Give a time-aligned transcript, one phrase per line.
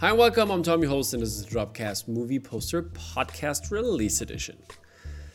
[0.00, 0.52] Hi, and welcome.
[0.52, 4.56] I'm Tommy Host, and this is the Dropcast Movie Poster Podcast Release Edition.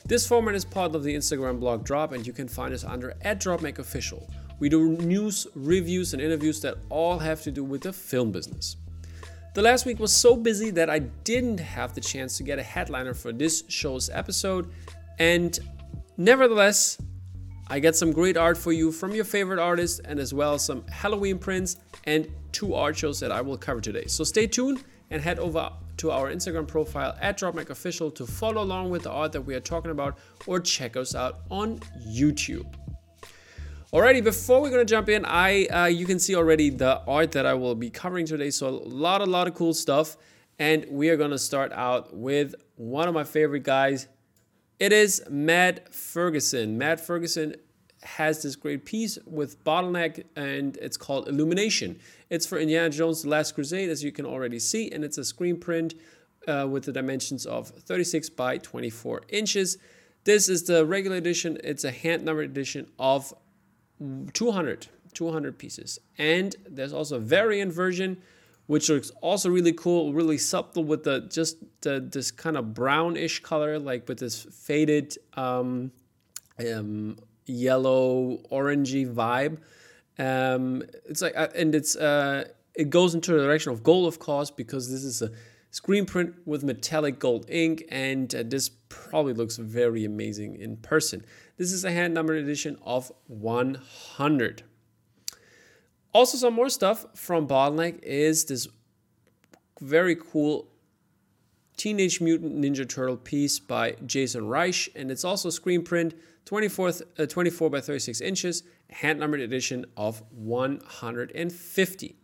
[0.06, 3.14] This format is part of the Instagram blog Drop, and you can find us under
[3.24, 4.26] at DropMakeOfficial.
[4.60, 8.78] We do news, reviews, and interviews that all have to do with the film business.
[9.54, 12.64] The last week was so busy that I didn't have the chance to get a
[12.64, 14.72] headliner for this show's episode,
[15.20, 15.60] and
[16.16, 16.98] nevertheless,
[17.74, 20.86] I get some great art for you from your favorite artists and as well some
[20.90, 24.06] Halloween prints and two art shows that I will cover today.
[24.06, 28.92] So stay tuned and head over to our Instagram profile at DropMakeOfficial to follow along
[28.92, 32.72] with the art that we are talking about or check us out on YouTube.
[33.92, 37.48] Alrighty, before we're gonna jump in, I uh, you can see already the art that
[37.48, 38.52] I will be covering today.
[38.52, 40.16] So a lot, a lot of cool stuff,
[40.60, 44.10] and we are gonna start out with one of my favorite guys.
[44.84, 46.78] It is Matt Ferguson.
[46.78, 47.56] Matt Ferguson
[48.02, 52.02] has this great piece with bottleneck and it's called illumination.
[52.30, 55.24] It's for indiana jones the last crusade as you can already see and it's a
[55.24, 55.94] screen print
[56.50, 59.78] uh, with the dimensions of 36 by 24 inches.
[60.26, 61.58] This is the regular edition.
[61.64, 63.34] It's a hand numbered edition of
[64.34, 65.98] 200 200 pieces.
[66.18, 68.18] And there's also a variant version
[68.68, 73.40] which looks also really cool really subtle with the just the, this kind of brownish
[73.42, 75.92] color like with this faded um,
[76.60, 79.58] um, yellow orangey vibe.
[80.20, 84.20] Um, it's like uh, and it's uh, it goes into the direction of gold, of
[84.20, 85.32] course, because this is a
[85.72, 91.26] screen print with metallic gold ink, and uh, this probably looks very amazing in person.
[91.58, 94.64] This is a hand numbered edition of 100.
[96.14, 98.68] Also, some more stuff from Bottleneck is this
[99.82, 100.68] very cool
[101.76, 106.14] Teenage Mutant Ninja Turtle piece by Jason Reich, and it's also screen print
[106.46, 112.16] 24, uh, 24 by 36 inches, hand numbered edition of 150.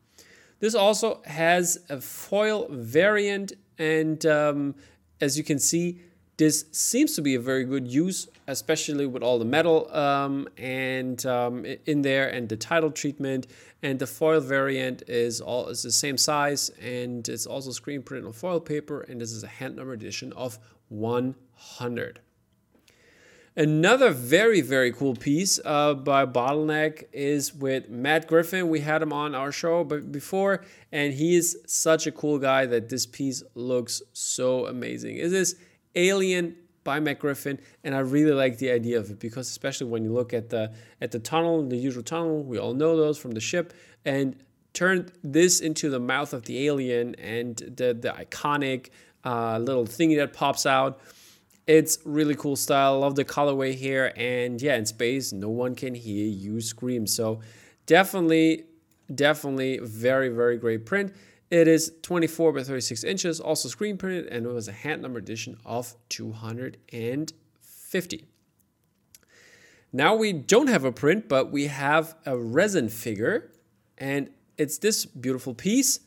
[0.60, 4.76] This also has a foil variant, and um,
[5.20, 6.02] as you can see,
[6.40, 11.26] this seems to be a very good use, especially with all the metal um, and
[11.26, 13.46] um, in there and the title treatment.
[13.84, 18.26] And the foil variant is all is the same size, and it's also screen printed
[18.26, 19.02] on foil paper.
[19.02, 22.22] And this is a hand number edition of 100.
[23.58, 28.70] Another very, very cool piece uh, by Bottleneck is with Matt Griffin.
[28.70, 30.64] We had him on our show but before,
[30.94, 35.18] and he is such a cool guy that this piece looks so amazing.
[35.18, 35.58] It is
[36.00, 40.04] Alien by Matt Griffin, and I really like the idea of it because especially when
[40.04, 40.72] you look at the
[41.02, 43.74] at the tunnel, the usual tunnel, we all know those from the ship,
[44.06, 44.36] and
[44.74, 48.90] turn this into the mouth of the alien and the the iconic
[49.24, 51.00] uh, little thingy that pops out
[51.70, 53.00] it's really cool style.
[53.02, 54.12] Love the colorway here.
[54.18, 57.06] And yeah, in space, no one can hear you scream.
[57.06, 57.42] So
[57.86, 58.66] definitely,
[59.14, 61.14] definitely very, very great print.
[61.52, 65.18] It is 24 by 36 inches, also screen printed, and it was a hand number
[65.18, 68.26] edition of 250.
[69.92, 73.52] Now we don't have a print, but we have a resin figure,
[73.98, 76.02] and it's this beautiful piece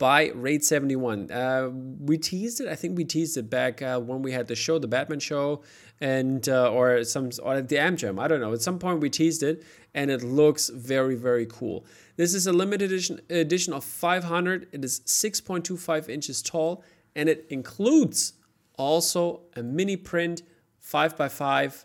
[0.00, 1.30] by Raid 71.
[1.30, 1.68] Uh,
[2.00, 2.68] we teased it.
[2.68, 5.62] I think we teased it back uh, when we had the show, the Batman show,
[6.00, 8.18] and uh, or some or at the Amjam.
[8.18, 8.54] I don't know.
[8.54, 9.62] At some point we teased it,
[9.94, 11.84] and it looks very very cool.
[12.16, 14.68] This is a limited edition edition of 500.
[14.72, 16.82] It is 6.25 inches tall,
[17.14, 18.32] and it includes
[18.78, 20.42] also a mini print
[20.78, 21.84] 5 by 5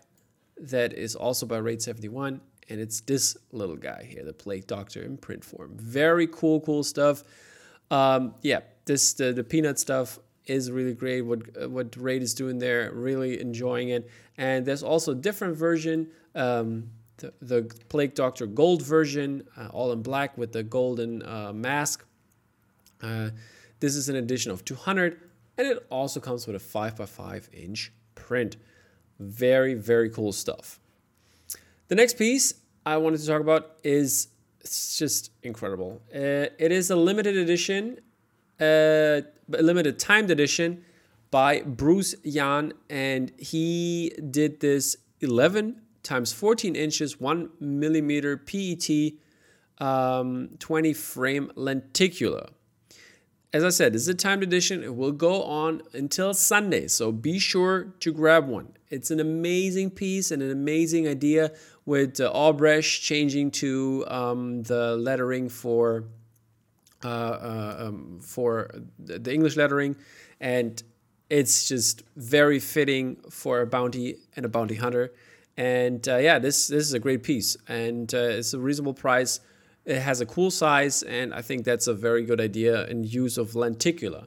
[0.58, 5.02] that is also by Raid 71 and it's this little guy here, the Plague Doctor
[5.02, 5.76] in print form.
[5.76, 7.22] Very cool, cool stuff.
[7.90, 11.22] Um, yeah, this the, the peanut stuff is really great.
[11.22, 14.08] What what Raid is doing there, really enjoying it.
[14.38, 19.92] And there's also a different version, um, the, the Plague Doctor Gold version, uh, all
[19.92, 22.04] in black with the golden uh, mask.
[23.02, 23.30] Uh,
[23.80, 25.20] this is an edition of 200,
[25.58, 28.56] and it also comes with a 5x5 inch print.
[29.18, 30.78] Very very cool stuff.
[31.88, 32.54] The next piece
[32.84, 34.28] I wanted to talk about is
[34.66, 36.02] it's just incredible.
[36.12, 37.98] Uh, it is a limited edition,
[38.60, 40.84] uh, limited timed edition
[41.30, 49.12] by Bruce Yan, and he did this 11 times 14 inches, 1 millimeter PET,
[49.78, 52.48] um, 20 frame lenticular.
[53.52, 54.82] As I said, this is a timed edition.
[54.82, 58.72] It will go on until Sunday, so be sure to grab one.
[58.90, 61.52] It's an amazing piece and an amazing idea
[61.86, 66.04] with uh, Aurebesh changing to um, the lettering for
[67.04, 69.96] uh, uh, um, for the English lettering,
[70.40, 70.82] and
[71.30, 75.12] it's just very fitting for a bounty and a bounty hunter.
[75.56, 79.40] And uh, yeah, this this is a great piece, and uh, it's a reasonable price.
[79.84, 83.38] It has a cool size, and I think that's a very good idea in use
[83.38, 84.26] of lenticula.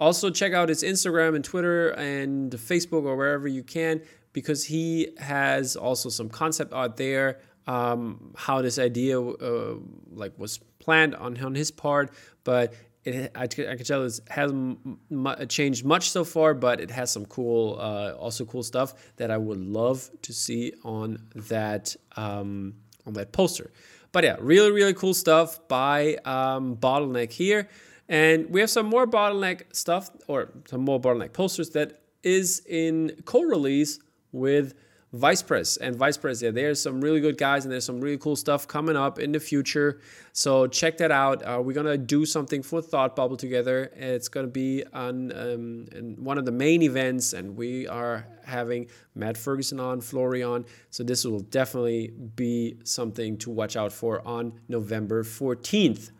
[0.00, 4.00] Also, check out his Instagram and Twitter and Facebook or wherever you can
[4.34, 7.40] because he has also some concept art there.
[7.66, 9.76] Um, how this idea uh,
[10.12, 12.12] like was planned on on his part,
[12.44, 14.78] but it, I, I can tell it hasn't
[15.10, 19.30] m- changed much so far, but it has some cool, uh, also cool stuff that
[19.30, 22.74] I would love to see on that um,
[23.06, 23.70] on that poster.
[24.12, 27.68] But yeah, really, really cool stuff by um, Bottleneck here.
[28.08, 33.22] And we have some more bottleneck stuff or some more bottleneck posters that is in
[33.24, 33.98] co-release
[34.34, 34.74] with
[35.14, 36.42] Vice Press and Vice Press.
[36.42, 39.30] Yeah, there's some really good guys and there's some really cool stuff coming up in
[39.30, 40.00] the future.
[40.32, 41.40] So check that out.
[41.44, 43.92] Uh, we're gonna do something for Thought Bubble together.
[43.94, 49.38] It's gonna be on um, one of the main events, and we are having Matt
[49.38, 50.64] Ferguson on, Florian.
[50.90, 56.10] So this will definitely be something to watch out for on November 14th.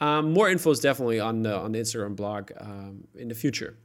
[0.00, 3.76] Um, more info is definitely on the on the Instagram blog um, in the future.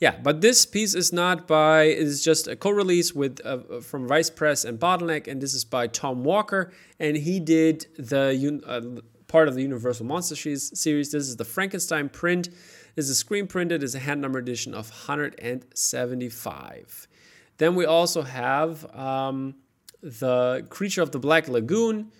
[0.00, 4.30] Yeah, but this piece is not by it's just a co-release with uh, from Vice
[4.30, 9.48] Press and Bottleneck, and this is by Tom Walker, and he did the uh, part
[9.48, 11.10] of the Universal Monster series.
[11.10, 12.48] This is the Frankenstein print.
[12.94, 13.82] This is screen printed.
[13.82, 17.08] Is a hand number edition of 175.
[17.56, 19.56] Then we also have um,
[20.00, 22.12] the Creature of the Black Lagoon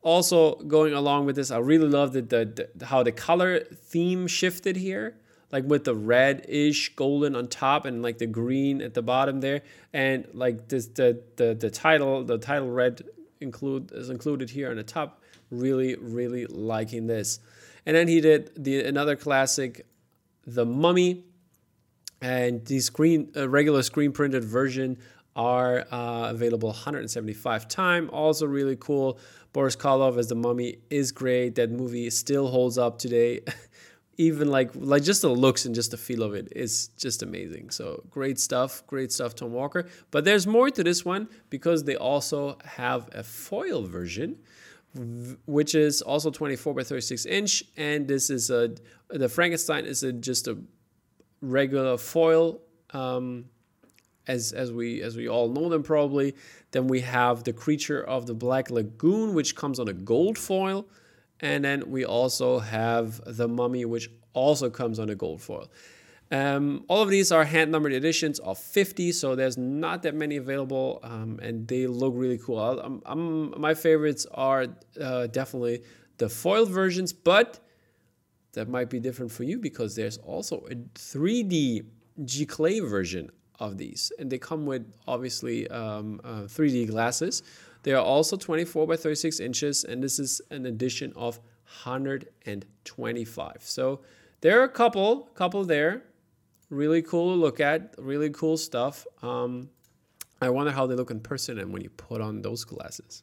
[0.00, 4.28] also going along with this i really love the, the, the, how the color theme
[4.28, 5.16] shifted here
[5.52, 9.62] like with the red-ish golden on top and like the green at the bottom there.
[9.92, 13.02] And like this the the, the title the title red
[13.40, 15.22] include is included here on the top.
[15.50, 17.40] Really really liking this.
[17.84, 19.86] And then he did the another classic
[20.46, 21.24] the mummy.
[22.22, 24.98] And the screen uh, regular screen printed version
[25.36, 28.08] are uh, available 175 time.
[28.10, 29.18] Also really cool.
[29.52, 31.54] Boris Karloff as the mummy is great.
[31.56, 33.40] That movie still holds up today.
[34.18, 37.70] Even like like just the looks and just the feel of it is just amazing.
[37.70, 39.88] So great stuff, great stuff, Tom Walker.
[40.10, 44.38] But there's more to this one because they also have a foil version,
[45.46, 48.74] which is also 24 by 36 inch, and this is a
[49.10, 50.56] the Frankenstein is a, just a
[51.40, 52.60] regular foil
[52.90, 53.46] um,
[54.26, 56.34] as as we as we all know them probably.
[56.70, 60.86] Then we have the creature of the Black Lagoon, which comes on a gold foil,
[61.40, 65.68] and then we also have the Mummy, which also comes on a gold foil.
[66.30, 70.36] Um, all of these are hand numbered editions of 50, so there's not that many
[70.36, 72.58] available, um, and they look really cool.
[72.58, 74.66] I'm, I'm, my favorites are
[75.00, 75.82] uh, definitely
[76.18, 77.60] the foil versions, but
[78.54, 81.86] that might be different for you because there's also a 3D
[82.22, 87.42] Giclée version of these, and they come with obviously um, uh, 3D glasses.
[87.82, 91.38] They are also 24 by 36 inches, and this is an addition of
[91.84, 93.56] 125.
[93.60, 94.00] So
[94.40, 96.02] there are a couple, couple there,
[96.70, 99.06] really cool to look at, really cool stuff.
[99.22, 99.70] Um,
[100.40, 103.22] I wonder how they look in person and when you put on those glasses.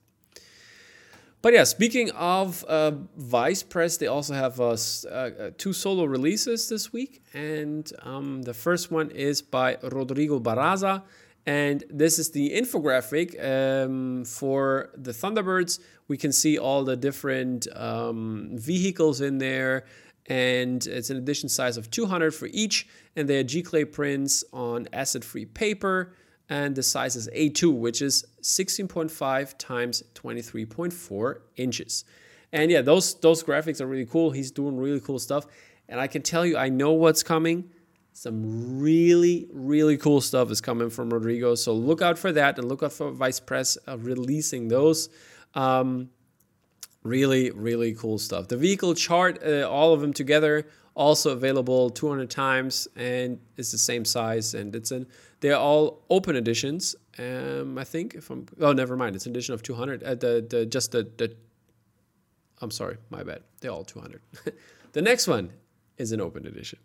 [1.44, 4.78] But yeah, speaking of uh, Vice Press, they also have uh,
[5.12, 7.22] uh, two solo releases this week.
[7.34, 11.04] And um, the first one is by Rodrigo Barraza.
[11.46, 15.82] And this is the infographic um, for the Thunderbirds.
[16.08, 19.84] We can see all the different um, vehicles in there.
[20.28, 22.88] And it's an edition size of 200 for each.
[23.18, 26.14] And they are Giclée prints on acid free paper
[26.54, 32.06] and the size is A2, which is 16.5 times 23.4 inches.
[32.52, 34.30] And yeah, those those graphics are really cool.
[34.30, 35.48] He's doing really cool stuff,
[35.90, 37.72] and I can tell you, I know what's coming.
[38.12, 41.56] Some really really cool stuff is coming from Rodrigo.
[41.56, 45.10] So look out for that, and look out for Vice Press uh, releasing those.
[45.56, 46.12] Um,
[47.02, 48.48] really really cool stuff.
[48.48, 53.80] The vehicle chart, uh, all of them together, also available 200 times, and it's the
[53.80, 55.08] same size, and it's an
[55.44, 56.96] they're all open editions.
[57.20, 60.02] Um, I think if I'm oh never mind, it's an edition of 200.
[60.02, 61.36] Uh, the the just the the
[62.62, 63.44] I'm sorry, my bad.
[63.60, 64.22] They're all 200.
[64.94, 65.52] the next one
[65.98, 66.80] is an open edition.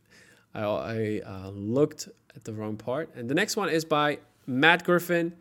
[0.55, 4.83] I, I uh, looked at the wrong part, and the next one is by Matt
[4.83, 5.35] Griffin.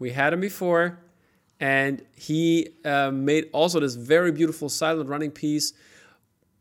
[0.00, 0.98] We had him before,
[1.60, 5.74] and he uh, made also this very beautiful silent running piece.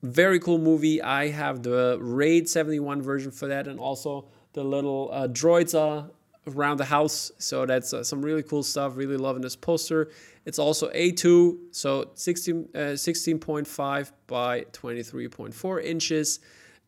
[0.04, 1.02] Very cool movie.
[1.02, 6.10] I have the Raid 71 version for that, and also the little uh, droids are
[6.48, 7.32] around the house.
[7.38, 8.96] So that's uh, some really cool stuff.
[8.96, 10.10] Really loving this poster.
[10.46, 16.40] It's also A2, so 16, uh, 16.5 by 23.4 inches.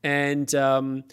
[0.03, 1.03] And um,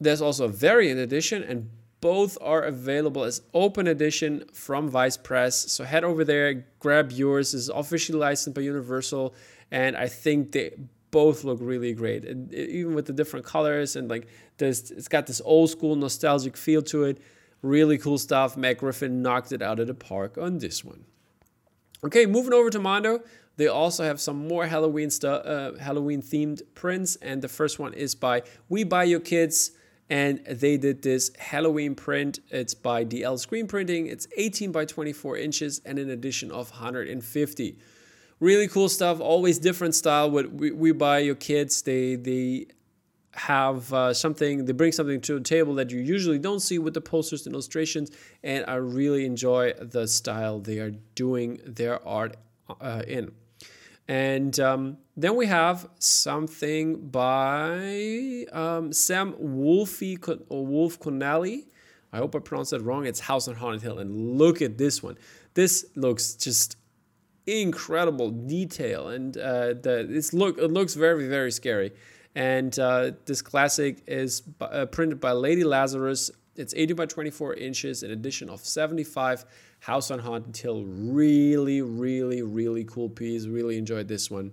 [0.00, 1.42] there's also a variant edition.
[1.42, 1.70] And
[2.02, 5.72] both are available as open edition from Vice Press.
[5.72, 7.52] So head over there, grab yours.
[7.52, 9.34] This is officially licensed by Universal,
[9.70, 10.72] and I think they
[11.12, 12.24] both look really great.
[12.24, 14.26] And even with the different colors and like
[14.58, 17.18] this, it's got this old school nostalgic feel to it.
[17.62, 18.56] Really cool stuff.
[18.56, 21.04] Matt Griffin knocked it out of the park on this one.
[22.02, 23.20] Okay, moving over to Mondo.
[23.56, 27.92] They also have some more Halloween stuff, uh, Halloween themed prints, and the first one
[27.92, 29.72] is by We Buy Your Kids
[30.12, 32.40] and they did this Halloween print.
[32.50, 34.08] It's by DL Screen Printing.
[34.08, 37.78] It's 18 by 24 inches and an edition of 150.
[38.42, 39.20] Really cool stuff.
[39.20, 40.28] Always different style.
[40.28, 42.66] What we, we buy your kids, they they
[43.34, 44.64] have uh, something.
[44.64, 47.54] They bring something to the table that you usually don't see with the posters and
[47.54, 48.10] illustrations.
[48.42, 52.36] And I really enjoy the style they are doing their art
[52.80, 53.30] uh, in.
[54.08, 60.18] And um, then we have something by um, Sam Wolfie
[60.48, 61.68] or Wolf Connelly.
[62.12, 63.06] I hope I pronounced that wrong.
[63.06, 64.00] It's House on Haunted Hill.
[64.00, 65.16] And look at this one.
[65.54, 66.76] This looks just
[67.46, 71.90] incredible detail and uh, the it's look it looks very very scary
[72.34, 78.02] and uh, this classic is uh, printed by lady lazarus it's 80 by 24 inches
[78.04, 79.44] an edition of 75
[79.82, 83.46] House on Haunted Hill, really, really, really cool piece.
[83.46, 84.52] Really enjoyed this one.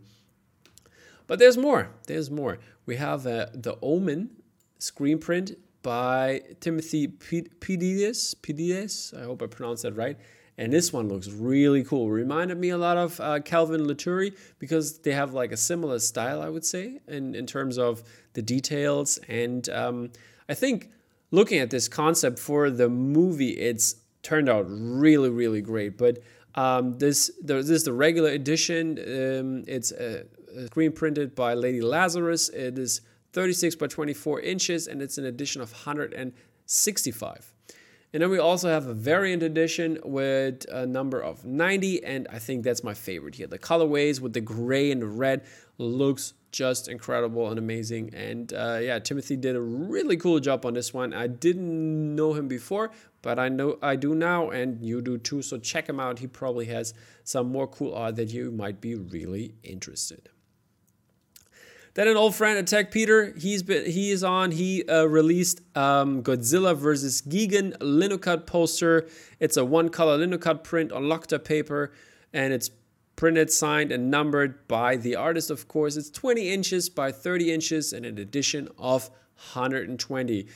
[1.28, 1.92] But there's more.
[2.08, 2.58] There's more.
[2.88, 4.32] We have uh, The Omen
[4.80, 5.52] screen print
[5.84, 8.36] by Timothy Pittides.
[8.38, 9.16] Pittides.
[9.16, 10.18] I hope I pronounced that right.
[10.60, 12.10] And this one looks really cool.
[12.10, 16.42] Reminded me a lot of uh, Calvin Loturi because they have like a similar style,
[16.42, 19.20] I would say, in, in terms of the details.
[19.30, 20.12] And um,
[20.50, 20.90] I think
[21.32, 25.98] looking at this concept for the movie, it's turned out really, really great.
[25.98, 26.20] But
[26.56, 29.00] um, this, this is the regular edition.
[29.00, 30.26] Um, it's a,
[30.58, 32.50] a screen printed by Lady Lazarus.
[32.50, 33.00] It is
[33.32, 37.54] 36 by 24 inches, and it's an edition of 165.
[38.12, 42.40] And then we also have a variant edition with a number of 90, and I
[42.40, 43.46] think that's my favorite here.
[43.46, 45.44] The colorways with the gray and the red
[45.78, 48.14] looks just incredible and amazing.
[48.16, 51.14] And uh, yeah, Timothy did a really cool job on this one.
[51.14, 52.90] I didn't know him before,
[53.22, 55.44] but I know I do now, and you do too.
[55.44, 56.18] So check him out.
[56.18, 60.30] He probably has some more cool art that you might be really interested.
[61.96, 64.52] Then an old friend, Attack Peter, he's been he is on.
[64.52, 69.08] He uh, released um, Godzilla versus Gigan linocut poster.
[69.40, 71.92] It's a one color linocut print on Lokta paper,
[72.32, 72.70] and it's
[73.16, 75.50] printed, signed, and numbered by the artist.
[75.50, 79.10] Of course, it's 20 inches by 30 inches, and an edition of
[79.54, 80.48] 120.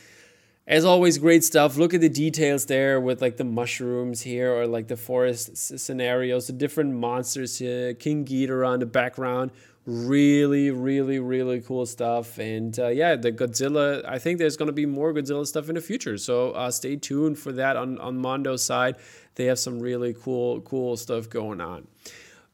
[0.65, 1.75] As always, great stuff.
[1.75, 6.47] Look at the details there with like the mushrooms here or like the forest scenarios,
[6.47, 9.51] the different monsters here, King Ghidorah on the background.
[9.85, 12.37] Really, really, really cool stuff.
[12.37, 15.75] And uh, yeah, the Godzilla, I think there's going to be more Godzilla stuff in
[15.75, 16.17] the future.
[16.17, 18.95] So uh, stay tuned for that on, on Mondo's side.
[19.35, 21.87] They have some really cool, cool stuff going on.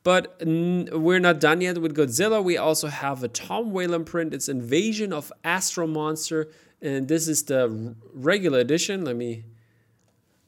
[0.04, 2.44] But n- we're not done yet with Godzilla.
[2.44, 4.34] We also have a Tom Whalen print.
[4.34, 6.50] It's Invasion of Astro Monster
[6.82, 9.04] and this is the regular edition.
[9.04, 9.44] Let me,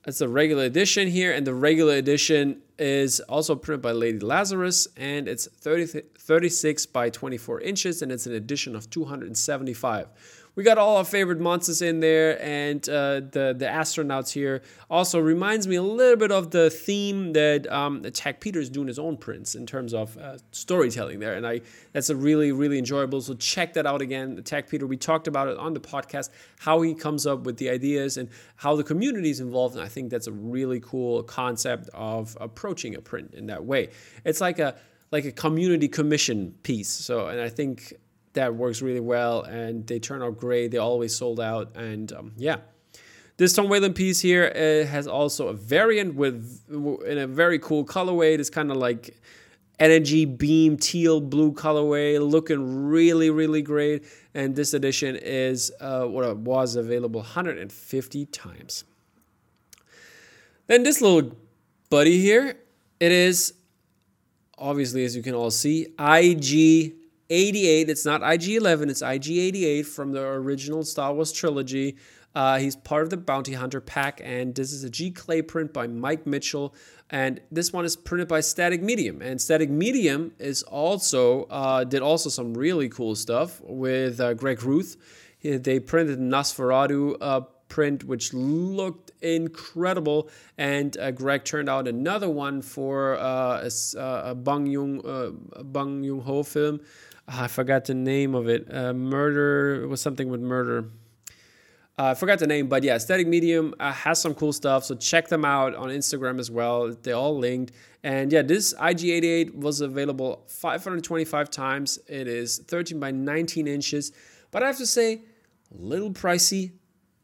[0.06, 4.88] it's the regular edition here, and the regular edition is also printed by Lady Lazarus,
[4.98, 10.08] and it's 30, 36 by 24 inches, and it's an edition of 275
[10.56, 15.20] we got all our favorite monsters in there, and uh, the the astronauts here also
[15.20, 18.04] reminds me a little bit of the theme that um,
[18.42, 21.62] Peter is doing his own prints in terms of uh, storytelling there, and I
[21.94, 23.22] that's a really really enjoyable.
[23.22, 24.42] So check that out again.
[24.44, 27.70] Tech Peter, we talked about it on the podcast, how he comes up with the
[27.70, 31.90] ideas and how the community is involved, and I think that's a really cool concept
[31.94, 32.38] of
[32.72, 33.90] approaching a print in that way.
[34.24, 34.76] It's like a
[35.12, 36.90] like a community commission piece.
[36.90, 37.94] So, and I think
[38.34, 40.72] that works really well and they turn out great.
[40.72, 42.58] They always sold out and um, yeah.
[43.36, 46.62] This Tom Whalen piece here uh, has also a variant with
[47.06, 48.40] in a very cool colorway.
[48.40, 49.20] It's kind of like
[49.80, 54.06] energy beam teal blue colorway, looking really really great.
[54.34, 58.86] And this edition is uh, what was available 150 times.
[60.68, 61.36] Then this little
[61.90, 62.61] buddy here,
[63.02, 63.56] it is
[64.60, 66.94] obviously as you can all see IG
[67.32, 67.90] 88.
[67.90, 71.98] It's not IG 11, it's IG 88 from the original Star Wars trilogy.
[72.36, 75.88] Uh, he's part of the Bounty Hunter pack, and this is a Giclée print by
[75.88, 76.74] Mike Mitchell.
[77.10, 79.22] And this one is printed by Static Medium.
[79.22, 84.64] And Static Medium is also uh, did also some really cool stuff with uh, Greg
[84.64, 84.96] Ruth.
[85.42, 90.30] They printed Nosferatu uh, print, which looked incredible.
[90.58, 95.30] And uh, Greg turned out another one for uh, a, a Bong Joon uh,
[95.64, 96.82] Bong Joon Ho film.
[97.28, 98.68] I forgot the name of it.
[98.74, 100.90] Uh, murder was something with murder.
[101.98, 104.84] Uh, I forgot the name, but yeah, Aesthetic Medium uh, has some cool stuff.
[104.84, 106.96] So check them out on Instagram as well.
[107.04, 107.74] They're all linked.
[108.04, 112.00] And yeah, this IG88 was available 525 times.
[112.08, 114.12] It is 13 by 19 inches.
[114.50, 115.22] But I have to say,
[115.72, 116.72] a little pricey.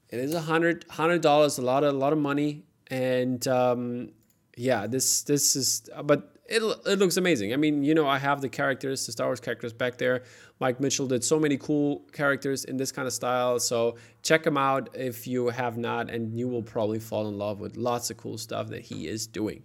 [0.10, 2.64] It is a hundred hundred dollars, a lot of a lot of money.
[2.90, 4.12] And um,
[4.56, 7.54] yeah, this this is but it, it looks amazing.
[7.54, 10.24] I mean, you know, I have the characters, the Star Wars characters back there.
[10.60, 13.60] Mike Mitchell did so many cool characters in this kind of style.
[13.60, 17.60] So check him out if you have not, and you will probably fall in love
[17.60, 19.64] with lots of cool stuff that he is doing.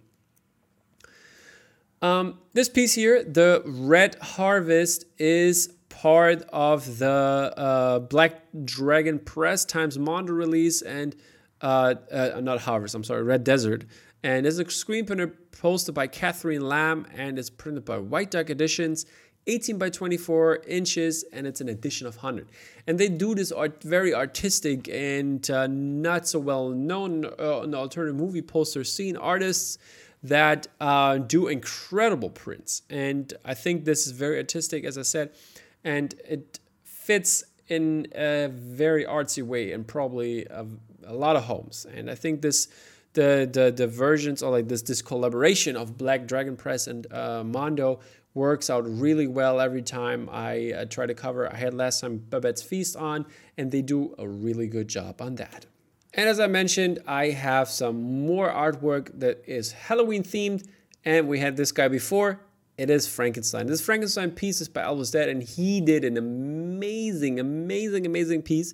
[2.01, 9.63] Um, this piece here, the Red Harvest, is part of the uh, Black Dragon Press
[9.63, 11.15] times Mondo release and
[11.61, 13.85] uh, uh, not Harvest, I'm sorry, Red Desert.
[14.23, 18.49] And it's a screen printer posted by Catherine Lamb and it's printed by White Duck
[18.49, 19.05] Editions.
[19.45, 22.47] 18 by 24 inches and it's an edition of 100
[22.87, 28.15] and they do this art very artistic and uh, not so well known uh, alternative
[28.15, 29.77] movie poster scene artists
[30.23, 35.29] that uh, do incredible prints and i think this is very artistic as i said
[35.83, 40.65] and it fits in a very artsy way and probably a,
[41.05, 42.67] a lot of homes and i think this
[43.13, 47.43] the the the versions or like this this collaboration of Black Dragon Press and uh,
[47.43, 47.99] Mondo
[48.33, 51.51] works out really well every time I uh, try to cover.
[51.51, 55.35] I had last time Babette's Feast on, and they do a really good job on
[55.35, 55.67] that.
[56.15, 60.65] And as I mentioned, I have some more artwork that is Halloween themed,
[61.05, 62.39] and we had this guy before.
[62.77, 63.67] It is Frankenstein.
[63.67, 68.73] This Frankenstein piece is by Elvis Dead, and he did an amazing, amazing, amazing piece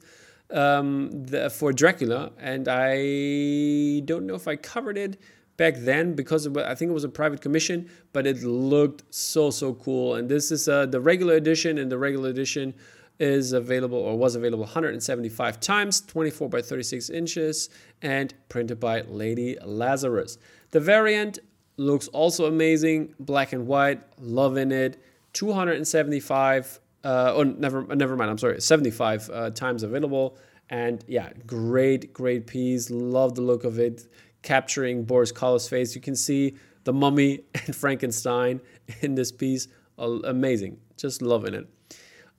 [0.51, 5.19] um, the, for Dracula, and I don't know if I covered it
[5.57, 9.51] back then because it, I think it was a private commission, but it looked so
[9.51, 10.15] so cool.
[10.15, 12.73] And this is uh, the regular edition, and the regular edition
[13.19, 17.69] is available or was available 175 times, 24 by 36 inches,
[18.01, 20.37] and printed by Lady Lazarus.
[20.71, 21.39] The variant
[21.79, 25.01] looks also amazing, black and white, loving it.
[25.33, 28.29] 275 uh, oh, never, never mind.
[28.29, 28.61] I'm sorry.
[28.61, 30.37] 75 uh, times available.
[30.69, 32.89] And yeah, great, great piece.
[32.89, 34.07] Love the look of it.
[34.41, 35.95] Capturing Boris Karloff's face.
[35.95, 38.61] You can see the mummy and Frankenstein
[39.01, 39.67] in this piece.
[39.97, 40.79] amazing.
[40.97, 41.67] Just loving it.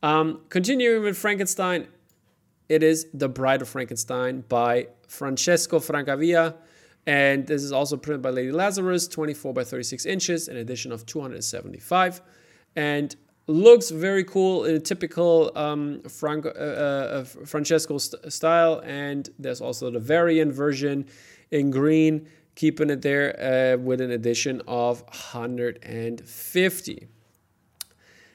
[0.03, 1.89] Um, continuing with Frankenstein,
[2.69, 6.57] it is The Bride of Frankenstein by Francesco Francavilla.
[7.07, 11.07] And this is also printed by Lady Lazarus, 24 by 36 inches, an edition of
[11.07, 12.21] 275.
[12.77, 18.81] And looks very cool in a typical um, Franco, uh, uh, Francesco st- style.
[18.85, 21.07] And there's also the variant version
[21.51, 27.09] in green, keeping it there uh, with an edition of 150.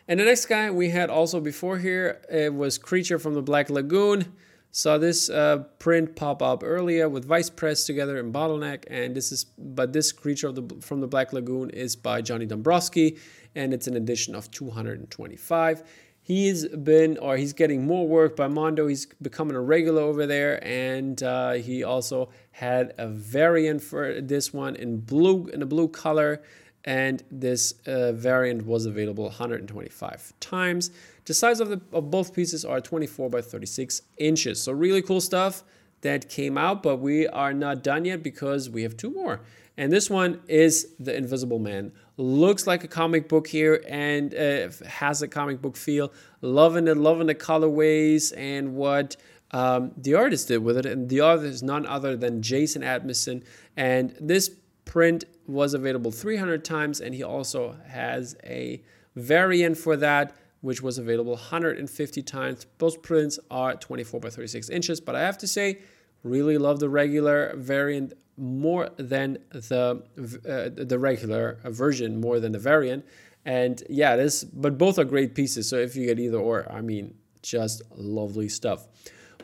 [0.07, 3.69] And the next guy we had also before here it was Creature from the Black
[3.69, 4.33] Lagoon.
[4.75, 9.31] Saw this uh, print pop up earlier with Vice Press together in Bottleneck, and this
[9.31, 13.17] is but this Creature of the from the Black Lagoon is by Johnny Dombrowski,
[13.55, 15.81] and it's an edition of 225.
[16.21, 18.87] He's been, or he's getting more work by Mondo.
[18.87, 24.51] He's becoming a regular over there, and uh, he also had a variant for this
[24.51, 26.41] one in blue, in a blue color,
[26.85, 30.91] and this uh, variant was available 125 times.
[31.25, 34.61] The size of, the, of both pieces are 24 by 36 inches.
[34.61, 35.63] So really cool stuff
[36.01, 39.41] that came out, but we are not done yet because we have two more.
[39.77, 41.91] And this one is The Invisible Man.
[42.17, 46.13] Looks like a comic book here and uh, has a comic book feel.
[46.41, 49.17] Loving it, loving the colorways and what
[49.51, 50.85] um, the artist did with it.
[50.85, 53.43] And the artist is none other than Jason Edmiston.
[53.75, 54.51] And this
[54.85, 58.81] print was available 300 times, and he also has a
[59.15, 62.65] variant for that which was available 150 times.
[62.79, 65.77] Both prints are 24 by 36 inches, but I have to say,
[66.23, 72.59] really love the regular variant more than the uh, the regular version more than the
[72.59, 73.05] variant.
[73.45, 76.81] And yeah this but both are great pieces so if you get either or i
[76.81, 78.87] mean just lovely stuff.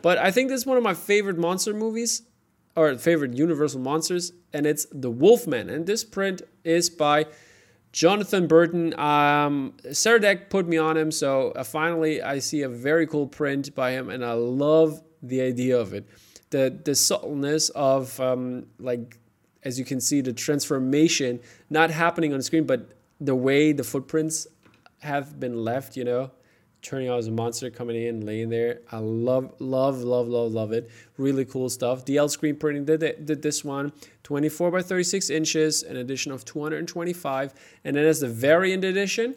[0.02, 2.24] But i think this is one of my favorite monster movies
[2.76, 5.70] or favorite universal monsters and it's the wolfman.
[5.70, 7.26] And this print is by
[7.92, 8.98] jonathan burton.
[9.00, 9.74] Um
[10.50, 14.10] put me on him so uh, finally i see a very cool print by him
[14.10, 16.08] and i love the idea of it.
[16.50, 19.18] The the subtleness of um, like
[19.64, 24.48] as you can see the transformation not happening on screen but the way the footprints
[25.00, 26.32] have been left you know
[26.82, 28.82] turning out as a monster coming in laying there.
[28.92, 30.90] I love love love love love it.
[31.18, 32.04] Really cool stuff.
[32.06, 33.94] Dl screen printing did, did this one.
[34.24, 39.36] 24 by 36 inches an edition of 225 and then as the variant edition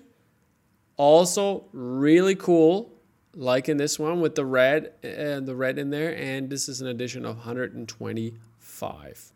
[0.96, 2.94] also really cool
[3.36, 6.16] like in this one with the red and uh, the red in there.
[6.16, 9.33] And this is an edition of 125.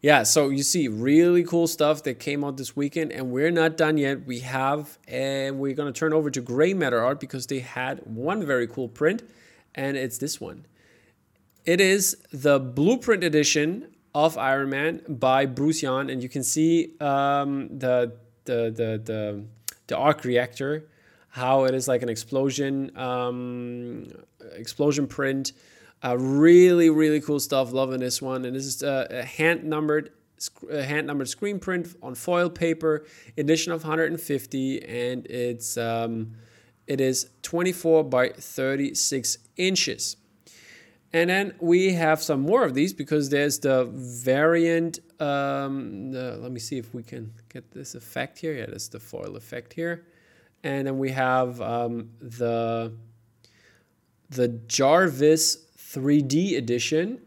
[0.00, 3.76] Yeah, so you see really cool stuff that came out this weekend, and we're not
[3.76, 4.26] done yet.
[4.26, 8.46] We have, and we're gonna turn over to Gray Matter Art because they had one
[8.46, 9.28] very cool print,
[9.74, 10.66] and it's this one.
[11.64, 16.94] It is the blueprint edition of Iron Man by Bruce Yan, and you can see
[17.00, 18.12] um, the,
[18.44, 19.44] the the the
[19.88, 20.84] the arc reactor,
[21.30, 24.06] how it is like an explosion um,
[24.54, 25.52] explosion print
[26.04, 27.72] uh, really, really cool stuff.
[27.72, 28.44] Loving this one.
[28.44, 30.10] And this is uh, a hand numbered
[30.70, 33.04] hand numbered screen print on foil paper,
[33.36, 36.32] edition of 150, and it's um,
[36.86, 40.16] it is 24 by 36 inches.
[41.12, 45.00] And then we have some more of these because there's the variant.
[45.20, 48.54] Um, let me see if we can get this effect here.
[48.54, 50.06] Yeah, that's the foil effect here.
[50.62, 52.92] And then we have um, the
[54.30, 57.20] the Jarvis 3D edition.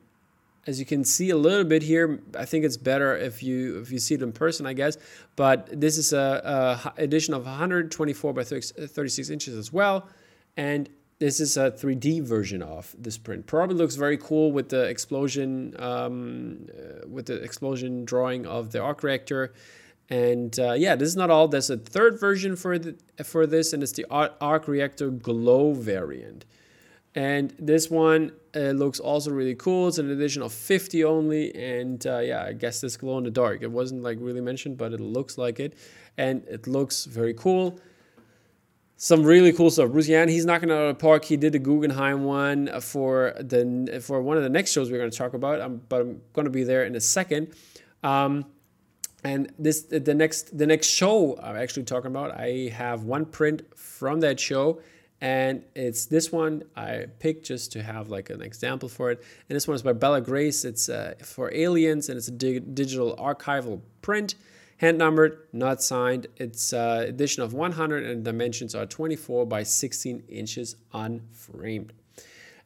[0.67, 3.91] As you can see a little bit here, I think it's better if you if
[3.91, 4.97] you see it in person, I guess.
[5.35, 10.07] But this is a, a edition of 124 by 36 inches as well,
[10.55, 13.47] and this is a 3D version of this print.
[13.47, 18.81] Probably looks very cool with the explosion um, uh, with the explosion drawing of the
[18.81, 19.53] arc reactor.
[20.09, 21.47] And uh, yeah, this is not all.
[21.47, 26.45] There's a third version for the, for this, and it's the arc reactor glow variant.
[27.13, 29.89] And this one uh, looks also really cool.
[29.89, 31.53] It's an edition of 50 only.
[31.55, 33.61] And uh, yeah, I guess this glow in the dark.
[33.61, 35.73] It wasn't like really mentioned, but it looks like it.
[36.17, 37.79] And it looks very cool.
[38.95, 39.91] Some really cool stuff.
[39.91, 41.25] Bruce Yan, he's knocking out of the park.
[41.25, 45.09] He did the Guggenheim one for the for one of the next shows we're going
[45.09, 45.59] to talk about.
[45.59, 47.55] Um, but I'm going to be there in a second.
[48.03, 48.45] Um,
[49.23, 52.31] and this the next the next show I'm actually talking about.
[52.31, 54.81] I have one print from that show
[55.21, 59.23] and it's this one I picked just to have like an example for it.
[59.47, 60.65] And this one is by Bella Grace.
[60.65, 64.33] It's uh, for aliens and it's a dig- digital archival print,
[64.77, 66.25] hand numbered, not signed.
[66.37, 71.93] It's uh, edition of 100 and dimensions are 24 by 16 inches unframed.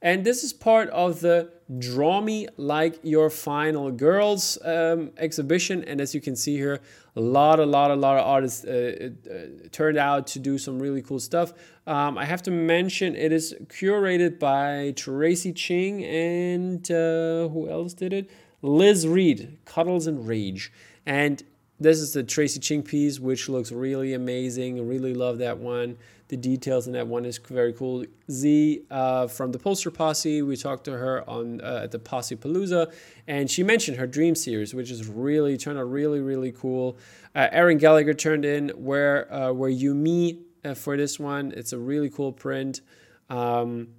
[0.05, 5.83] And this is part of the Draw Me Like Your Final Girls um, exhibition.
[5.83, 6.79] And as you can see here,
[7.15, 10.79] a lot, a lot, a lot of artists uh, uh, turned out to do some
[10.79, 11.53] really cool stuff.
[11.87, 17.95] Um, I have to mention it is curated by Tracy Ching and uh, who else
[17.95, 18.29] did it?
[18.61, 20.71] Liz Reed, Cuddles and Rage.
[21.07, 21.43] And
[21.79, 24.87] this is the Tracy Ching piece, which looks really amazing.
[24.87, 28.03] Really love that one the details in that one is very cool.
[28.31, 32.35] Z uh, from the Poster Posse, we talked to her on uh, at the Posse
[32.35, 32.91] Palooza,
[33.27, 36.97] and she mentioned her Dream series, which is really turned out really really cool.
[37.35, 41.53] Uh, Aaron Gallagher turned in where uh, where you me uh, for this one.
[41.55, 42.81] It's a really cool print.
[43.29, 43.89] Um,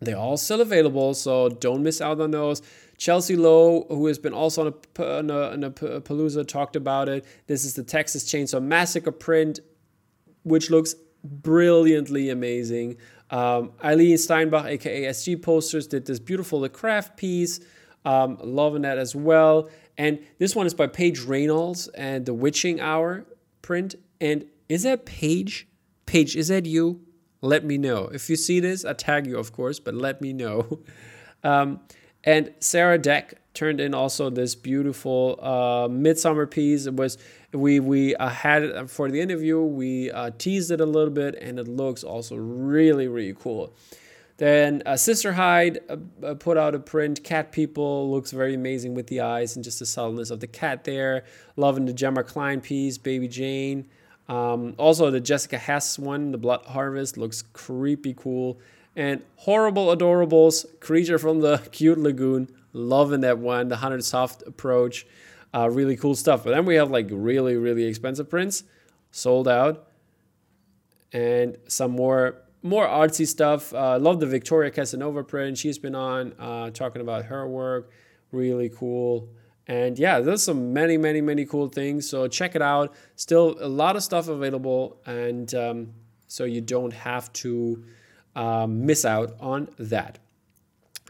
[0.00, 2.60] they're all still available, so don't miss out on those.
[2.98, 7.08] Chelsea Lowe, who has been also on a, on a, on a Palooza, talked about
[7.08, 7.24] it.
[7.46, 9.60] This is the Texas Chainsaw Massacre print,
[10.42, 10.94] which looks
[11.24, 12.96] brilliantly amazing.
[13.30, 17.60] Um, Eileen Steinbach, aka SG Posters, did this beautiful craft piece.
[18.04, 19.70] Um, loving that as well.
[19.96, 23.24] And this one is by Paige Reynolds and the Witching Hour
[23.62, 23.94] print.
[24.20, 25.68] And is that Paige?
[26.06, 27.00] Paige, is that you?
[27.40, 28.04] Let me know.
[28.12, 30.80] If you see this, I tag you, of course, but let me know.
[31.44, 31.80] Um,
[32.24, 36.86] and Sarah Deck turned in also this beautiful uh, midsummer piece.
[36.86, 37.18] It was
[37.52, 39.60] we we uh, had it for the interview.
[39.60, 43.74] We uh, teased it a little bit, and it looks also really really cool.
[44.38, 47.22] Then uh, Sister Hyde uh, uh, put out a print.
[47.22, 50.84] Cat People looks very amazing with the eyes and just the subtleness of the cat
[50.84, 51.24] there.
[51.56, 53.88] Loving the Gemma Klein piece, Baby Jane.
[54.28, 58.58] Um, also the Jessica Hess one, the Blood Harvest, looks creepy cool.
[58.94, 63.68] And Horrible Adorables, Creature from the Cute Lagoon, loving that one.
[63.68, 65.06] The 100 soft approach.
[65.54, 66.44] Uh, really cool stuff.
[66.44, 68.64] But then we have like really, really expensive prints
[69.10, 69.88] sold out.
[71.12, 73.74] And some more more artsy stuff.
[73.74, 75.58] Uh, love the Victoria Cassinova print.
[75.58, 77.90] She's been on uh, talking about her work.
[78.30, 79.28] Really cool.
[79.66, 82.08] And yeah, there's some many, many, many cool things.
[82.08, 82.94] So check it out.
[83.16, 85.00] Still a lot of stuff available.
[85.06, 85.92] And um,
[86.26, 87.84] so you don't have to
[88.34, 90.18] um, miss out on that.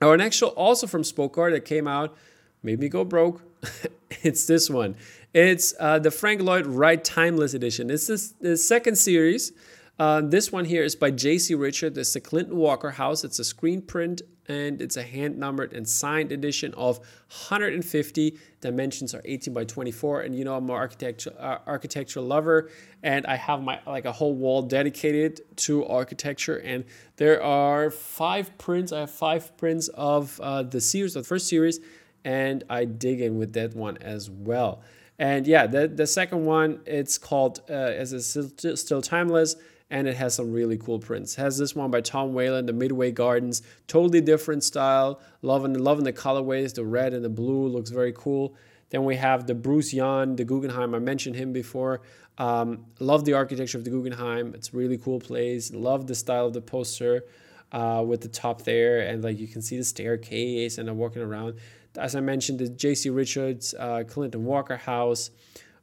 [0.00, 2.16] Our next show, also from Spoke Art, that came out,
[2.62, 3.42] made me go broke.
[4.22, 4.96] it's this one.
[5.32, 7.90] It's uh, the Frank Lloyd Wright Timeless Edition.
[7.90, 9.52] It's this, the second series.
[9.98, 11.54] Uh, this one here is by J.C.
[11.54, 11.96] Richard.
[11.96, 13.24] It's the Clinton Walker House.
[13.24, 19.14] It's a screen print and it's a hand numbered and signed edition of 150 dimensions
[19.14, 22.70] are 18 by 24 and you know i'm an architecture uh, architectural lover
[23.02, 26.84] and i have my like a whole wall dedicated to architecture and
[27.16, 31.80] there are five prints i have five prints of uh, the series the first series
[32.24, 34.80] and i dig in with that one as well.
[35.18, 39.56] And yeah the, the second one it's called uh, as it's still, still timeless
[39.92, 41.34] and it has some really cool prints.
[41.34, 45.20] Has this one by Tom Whalen, the Midway Gardens, totally different style.
[45.42, 48.56] Loving loving the colorways, the red and the blue looks very cool.
[48.88, 50.94] Then we have the Bruce Yan, the Guggenheim.
[50.94, 52.00] I mentioned him before.
[52.38, 54.54] Um, love the architecture of the Guggenheim.
[54.54, 55.72] It's really cool place.
[55.72, 57.24] Love the style of the poster
[57.70, 61.20] uh, with the top there, and like you can see the staircase and I'm walking
[61.20, 61.58] around.
[61.98, 63.10] As I mentioned, the J.C.
[63.10, 65.30] Richards, uh, Clinton Walker House.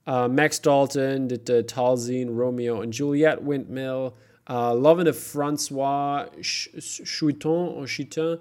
[0.10, 4.15] Uh, Max Dalton did the Taliesin, Romeo and Juliet windmill.
[4.50, 8.39] Uh, loving the Francois Chouton or Chiton.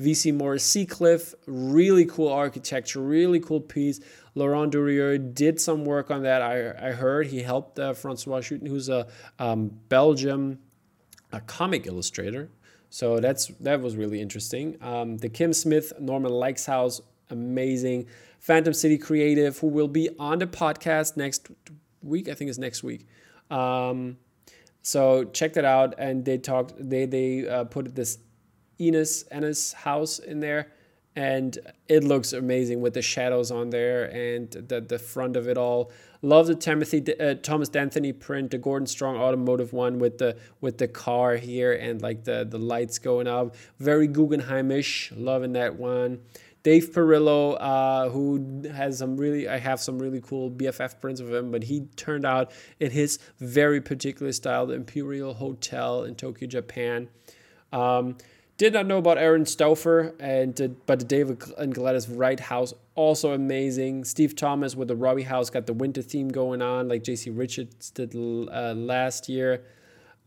[0.00, 3.98] VC Morris Seacliff, really cool architecture, really cool piece.
[4.36, 6.40] Laurent Durieux did some work on that.
[6.40, 9.08] I, I heard he helped uh, Francois Chouton, who's a
[9.40, 10.60] um, Belgium
[11.32, 12.48] a comic illustrator.
[12.90, 14.78] So that's that was really interesting.
[14.80, 18.06] Um, the Kim Smith Norman Lykes House, amazing.
[18.38, 21.48] Phantom City Creative, who will be on the podcast next
[22.02, 22.28] week.
[22.28, 23.06] I think it's next week.
[23.50, 24.18] Um,
[24.82, 25.94] so check that out.
[25.98, 26.74] And they talked.
[26.78, 28.18] They they uh, put this
[28.80, 30.72] Enos Ennis house in there,
[31.16, 35.58] and it looks amazing with the shadows on there and the the front of it
[35.58, 35.90] all.
[36.20, 40.78] Love the Timothy uh, Thomas Danthony print, the Gordon Strong automotive one with the with
[40.78, 43.54] the car here and like the the lights going up.
[43.78, 45.12] Very Guggenheimish.
[45.16, 46.20] Loving that one.
[46.68, 51.32] Dave Perillo, uh, who has some really, I have some really cool BFF prints of
[51.32, 56.46] him, but he turned out in his very particular style, the Imperial Hotel in Tokyo,
[56.46, 57.08] Japan.
[57.72, 58.18] Um,
[58.58, 63.32] did not know about Aaron Stauffer, and but the David and Gladys Wright house also
[63.32, 64.04] amazing.
[64.04, 67.90] Steve Thomas with the Robie house got the winter theme going on, like JC Richards
[67.92, 69.64] did uh, last year.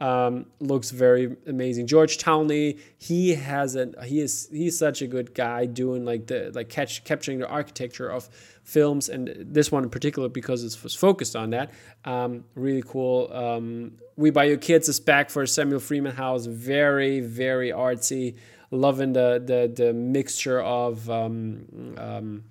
[0.01, 1.85] Um, looks very amazing.
[1.85, 6.51] George Townley, he has a he is he's such a good guy doing like the
[6.55, 8.27] like catch capturing the architecture of
[8.63, 11.71] films and this one in particular because it was focused on that.
[12.03, 13.31] Um, really cool.
[13.31, 16.47] Um, we buy your kids is back for Samuel Freeman House.
[16.47, 18.37] Very very artsy.
[18.71, 22.43] Loving the the the mixture of um, um,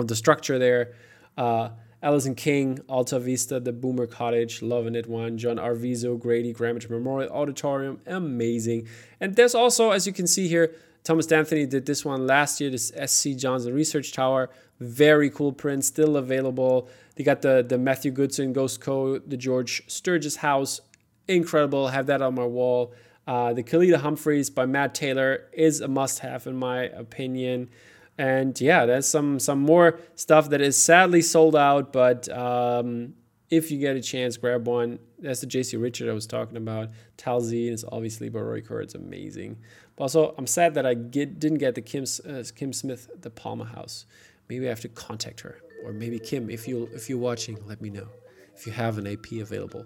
[0.00, 0.94] of the structure there.
[1.36, 1.68] Uh,
[2.02, 5.36] Allison King, Alta Vista, the Boomer Cottage, loving it one.
[5.36, 8.86] John Arvizo, Grady, Greenwich Memorial Auditorium, amazing.
[9.20, 12.70] And there's also, as you can see here, Thomas Danthony did this one last year,
[12.70, 14.50] this SC Johnson Research Tower.
[14.78, 16.88] Very cool print, still available.
[17.16, 20.80] They got the, the Matthew Goodson Ghost Co., the George Sturgis House.
[21.26, 21.88] Incredible.
[21.88, 22.92] Have that on my wall.
[23.26, 27.68] Uh, the Kalita Humphreys by Matt Taylor is a must have, in my opinion.
[28.18, 33.14] And yeah, there's some some more stuff that is sadly sold out, but um,
[33.50, 34.98] if you get a chance, grab one.
[35.18, 36.90] That's the JC Richard I was talking about.
[37.16, 38.82] Taliesin is obviously by Roy Kerr.
[38.82, 39.58] It's amazing.
[39.96, 43.30] But also, I'm sad that I get, didn't get the Kim, uh, Kim Smith, the
[43.30, 44.06] Palmer House.
[44.48, 45.60] Maybe I have to contact her.
[45.84, 48.08] Or maybe Kim, if, you, if you're watching, let me know
[48.54, 49.84] if you have an AP available.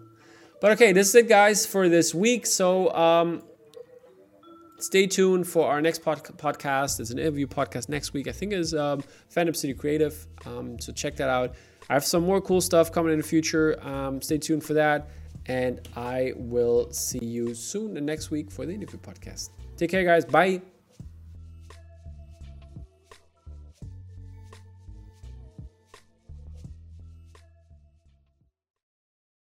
[0.61, 2.47] But okay, this is it, guys, for this week.
[2.47, 3.43] So um,
[4.83, 7.01] stay tuned for our next pod- podcast.
[7.01, 8.29] It's an interview podcast next week.
[8.29, 10.27] I think is um, Phantom City Creative.
[10.47, 11.55] Um, so check that out.
[11.89, 13.79] I have some more cool stuff coming in the future.
[13.87, 15.11] Um, stay tuned for that.
[15.47, 19.51] And I will see you soon next week for the interview podcast.
[19.77, 20.25] Take care, guys.
[20.25, 20.63] Bye.